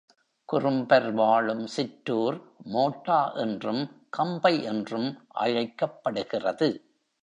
குறும்பர் 0.45 1.11
வாழும் 1.11 1.67
சிற்றூர் 1.67 2.41
மோட்டா 2.63 3.35
என்றும், 3.35 3.83
கம்பை 4.09 4.63
என்றும் 4.63 5.27
அழைக்கப்படுகிறது. 5.27 6.69